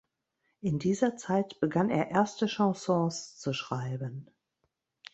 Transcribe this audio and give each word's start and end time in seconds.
In 0.61 0.79
dieser 0.79 1.15
Zeit 1.15 1.59
begann 1.59 1.91
er 1.91 2.09
erste 2.09 2.47
Chansons 2.47 3.37
zu 3.37 3.53
schreiben. 3.53 4.31